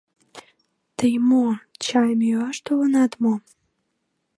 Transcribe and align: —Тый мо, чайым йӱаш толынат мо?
—Тый 0.97 1.13
мо, 1.29 1.45
чайым 1.83 2.19
йӱаш 2.27 2.57
толынат 2.65 3.11
мо? 3.23 3.33